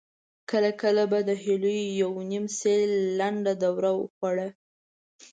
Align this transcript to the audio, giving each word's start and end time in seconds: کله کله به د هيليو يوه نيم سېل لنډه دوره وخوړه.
کله 0.49 0.71
کله 0.81 1.03
به 1.11 1.19
د 1.27 1.29
هيليو 1.43 1.97
يوه 2.01 2.21
نيم 2.31 2.45
سېل 2.59 2.91
لنډه 3.19 3.53
دوره 3.63 3.89
وخوړه. 3.99 4.47